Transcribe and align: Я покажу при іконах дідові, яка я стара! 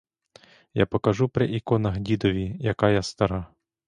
Я 0.73 0.85
покажу 0.85 1.29
при 1.29 1.49
іконах 1.51 1.99
дідові, 1.99 2.57
яка 2.59 2.89
я 2.89 3.01
стара! 3.03 3.47